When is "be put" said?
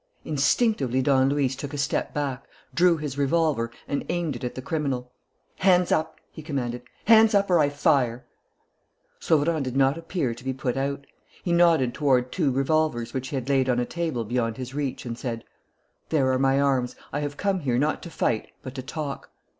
10.43-10.75